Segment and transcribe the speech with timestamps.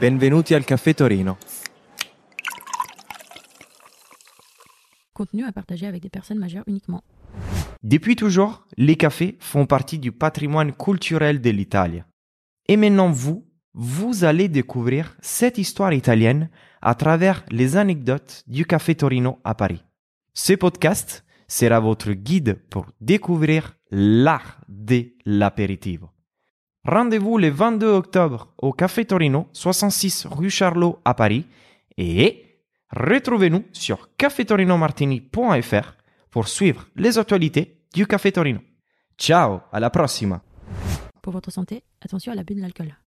[0.00, 1.36] Benvenuti al Café Torino.
[5.12, 7.04] Contenu à partager avec des personnes majeures uniquement.
[7.82, 12.02] Depuis toujours, les cafés font partie du patrimoine culturel de l'Italie.
[12.66, 16.48] Et maintenant vous, vous allez découvrir cette histoire italienne
[16.80, 19.84] à travers les anecdotes du Café Torino à Paris.
[20.32, 26.08] Ce podcast sera votre guide pour découvrir l'art de l'apéritivo.
[26.90, 31.46] Rendez-vous le 22 octobre au Café Torino, 66 rue Charlot à Paris
[31.96, 32.58] et
[32.90, 35.92] retrouvez-nous sur cafetorinomartini.fr
[36.32, 38.58] pour suivre les actualités du Café Torino.
[39.16, 40.42] Ciao, à la prossima!
[41.22, 42.96] Pour votre santé, attention à l'abus de l'alcool.